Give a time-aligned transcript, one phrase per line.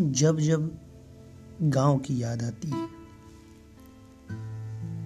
[0.00, 0.78] जब जब
[1.62, 2.88] गाँव की याद आती है,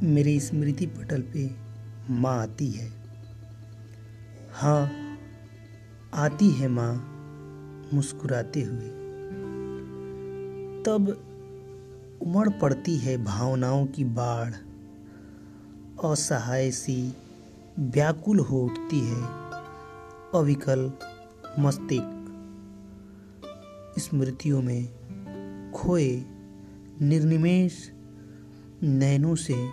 [0.03, 1.51] मेरे स्मृति पटल पे
[2.11, 2.93] माँ आती है।
[4.53, 4.91] हाँ
[6.15, 6.95] आती है माँ
[7.95, 8.89] मुस्कुराते हुए।
[10.83, 11.09] तब
[12.23, 14.55] उमड़ पड़ती है भावनाओं की बाढ़,
[16.11, 17.15] असहाय सी
[17.79, 19.23] व्याकुल हो उठती है
[20.35, 20.93] अविकल
[21.59, 22.20] मस्तिष्क।
[23.99, 24.85] स्मृतियों में
[25.75, 26.25] खोए
[27.03, 27.93] निर्निमेश
[28.83, 29.69] नैनों से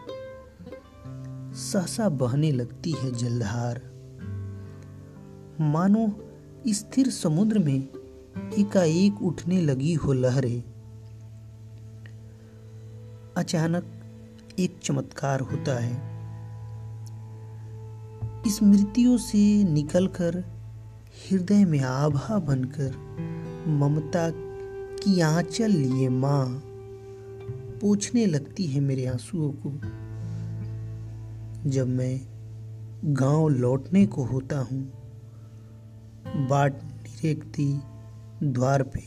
[1.54, 3.82] सहसा बहने लगती है जलधार।
[5.62, 6.30] मानो
[6.68, 7.88] स्थिर समुद्र में
[8.60, 10.64] एकाएक उठने लगी हो लहरें।
[13.38, 13.86] अचानक
[14.60, 16.18] एक चमत्कार होता है।
[18.48, 20.40] स्मृतियों से निकलकर
[21.32, 23.08] हृदय में आभा बनकर
[23.68, 24.30] ममता
[25.04, 26.62] की आंचल लिए माँ
[27.82, 29.72] पूछने लगती है मेरे आंसुओं को,
[31.70, 32.20] जब मैं
[33.04, 34.82] गाँव लौटने को होता हूँ,
[36.50, 37.80] बाट निरेखती
[38.44, 39.04] द्वार पे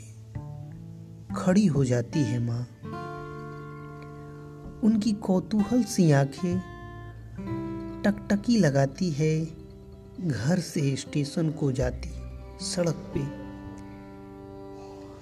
[1.34, 2.62] खड़ी हो जाती है माँ।
[4.84, 6.58] उनकी कौतूहल सी आँखें
[8.04, 9.48] टकटकी लगाती है,
[10.20, 12.10] घर से स्टेशन को जाती
[12.64, 13.49] सड़क पे।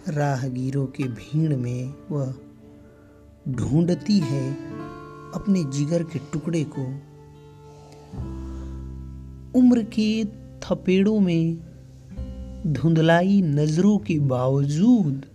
[0.08, 2.34] राहगीरों के भीड़ में वह
[3.48, 4.52] ढूंढती है
[5.34, 6.84] अपने जिगर के टुकड़े को।
[9.58, 10.24] उम्र के
[10.64, 11.56] थपेड़ों में
[12.66, 15.26] धुंधलाई नज़रों के बावजूद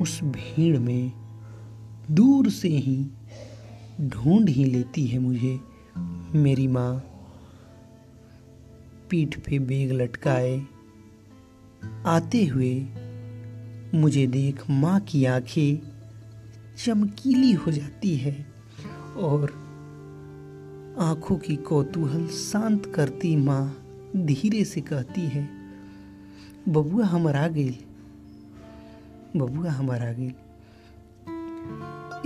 [0.00, 1.12] उस भीड़ में
[2.10, 3.06] दूर से ही
[4.00, 5.60] ढूंढ ही लेती है मुझे।
[6.34, 7.04] मेरी माँ
[9.10, 10.62] पीठ पे बेग लटकाए,
[12.06, 12.74] आते हुए
[13.94, 15.86] मुझे देख माँ की आँखें
[16.84, 18.46] चमकीली हो जाती है
[19.16, 19.66] और
[20.98, 23.82] आँखों की कौतूहल शांत करती माँ
[24.16, 25.48] धीरे से कहती है,
[26.68, 27.76] बबुआ हमारा गेल
[29.36, 30.32] बबुआ हमारा गेल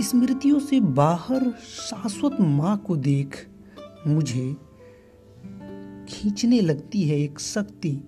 [0.03, 3.47] स्मृतियों से बाहर शाश्वत माँ को देख
[4.07, 4.53] मुझे
[6.09, 8.03] खींचने लगती है एक शक्ति,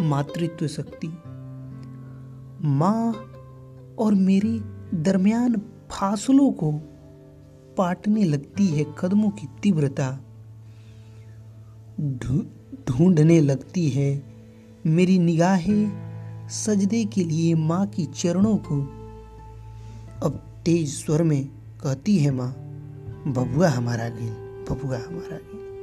[0.00, 1.08] मातृत्व शक्ति।
[2.64, 3.12] माँ
[3.98, 4.48] और मेरे
[5.02, 5.56] दरमियान
[5.90, 6.72] फासलों को
[7.78, 10.10] पाटने लगती है कदमों की तीव्रता।
[12.88, 14.22] ढूँढने लगती है
[14.86, 18.80] मेरी निगाहें सजदे के लिए माँ की चरणों को।
[20.26, 21.44] अब तेज स्वर में
[21.82, 22.50] कहती है माँ,
[23.26, 24.32] बबुआ हमारा गेल,
[24.70, 25.73] बबुआ हमारा गेल।